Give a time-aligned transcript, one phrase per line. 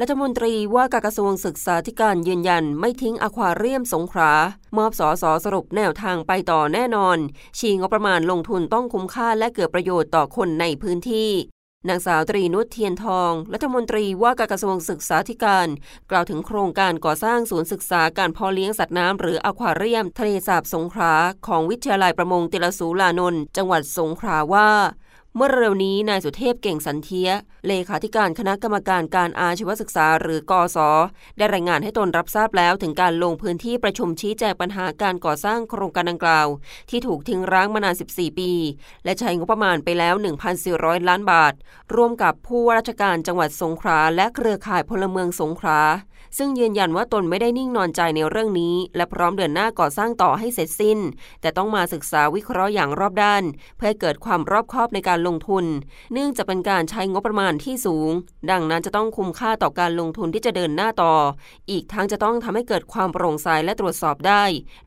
[0.00, 4.32] รัฐมนตรีว่าการกระทรวงศึกษาธิการยืนยัน ไม่ทิ้งอควาเรียมสงขลา
[4.76, 7.18] มอบสอสอสรุปแนวทางไปต่อแน่นอน
[7.58, 11.30] ชีงบประมาณลงทุนต้องคุ้มค่าและเกิดประโยชน์ต่อคนในพื้นที่
[11.88, 15.68] นางสาวตรีนุชเทียนทอง รัฐมนตรีว่าการกระทรวงศึกษาธิการ
[16.10, 21.14] กล่าวถึงโครงการก่อสร้างศูนย์ศึกษาการเพาะเลี้ยงสัตว์น้ำหรืออควาเรียม ทะเลสาบสงขลา
[21.46, 24.70] ของวิทยาลัยประมงติลสูลานนท์จังหวัดสงขลาว่า
[25.38, 27.30] เมื่อเร็วนี้นายสุเทพเก่งสันเทีย
[27.66, 30.78] เลขาธิการคณะกรรมการการอาชีวศึกษาหรือกอส
[31.36, 36.48] ได้รายงานให้ตนรับทราบแล้วถึงการลงพื้นที่ประชุมชี้แจงปัญหาการก่อสร้างโครงการดังกล่าว
[36.90, 38.52] ที่ถูกทิ้งร้างมานาน 14 ปี
[39.04, 40.14] และใช้งบประมาณไปแล้ว
[40.62, 41.52] 1,400 ล้านบาท
[41.94, 45.80] ร่วมกับผู้ว่าราชการจังหวัดสงขลาและเครือข่ายพลเมืองสงขลา
[46.38, 50.98] ซึ่งยืนยันว่าตนไม่ได้นิ่งนอนใจในเรื่องนี้ และพร้อมเดินหน้าก่อสร้างต่อให้เสร็จสิ้น
[51.40, 53.42] แต่ต้องมาศึกษาวิเคราะห์อย่างรอบด้าน
[53.76, 55.64] เพื่อเกิดความรอบคอบในการลงทุน
[56.12, 58.10] เนื่องจากเป็นการใช้งบประมาณที่สูง
[58.50, 61.14] ดังนั้นจะต้องคุ้มค่าต่อการลงทุนที่จะเดินหน้าต่อ
[61.70, 64.44] อีกทั้งจะต้องทำให้เกิดความโปร่งใสและตรวจสอบได้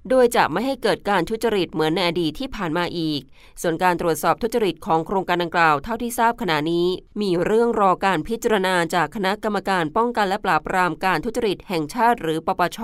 [0.10, 3.22] โดยจะไม่ให้เกิดการทุจริตเหมือนในอดีตที่ผ่านมาอีก
[3.62, 6.88] ส่วนการตรวจสอบทุจริตของโครงการดังกล่าวเท่าที่ทราบขณะนี้
[7.22, 12.80] มีเรื่องรอการพิจารณาจากคณะกรรมการป้องกันและปราบปรามการทุจริตแห่งชาติหรือปปช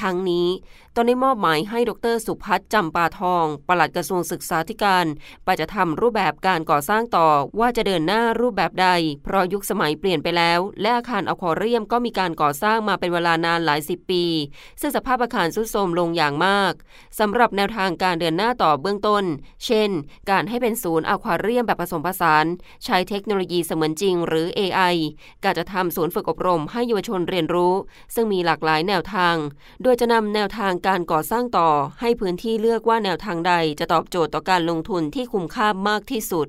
[0.00, 0.48] ทั้งนี้
[0.94, 5.06] ตอนได้มอบหมายให้ดรสุพัฒน์จำปาทอง ปลัดกระทรวงศึกษาธิการ
[5.44, 8.88] ไปจะทำรูปแบบการก่อสร้างต่อว่าจะเดินหน้ารูปแบบใด
[9.24, 14.24] เพราะยุคสมัยเปลี่ยนไปแล้ว และอาคารอควาเรียมก็มีการก่อสร้างมาเป็นเวลานานหลายสิบปี
[14.80, 16.72] ซึ่งสภาพอาคารทรุดโทรมลงอย่างมาก
[17.18, 19.24] สำหรับแนวทางการเดินหน้าต่อเบื้องต้น
[19.64, 19.90] เช่น
[20.30, 22.46] การให้เป็นศูนย์อควาเรียมแบบผสมผสาน
[22.84, 24.94] ใช้เทคโนโลยีเสมือนจริง หรือ AI
[25.44, 27.74] การจะทำศูนย์ฝึกอบรมให้เยาวชนเรียนรู้
[28.14, 29.36] ซึ่งมีหลากหลายแนวทาง
[29.82, 31.70] โดยจะนำแนวทางการก่อสร้างต่อ
[32.00, 36.48] ให้พื้นที่เลือกว่าแนวทางใดจะตอบโจทย์ต่อการลงทุนที่คุ้มค่ามากที่สุด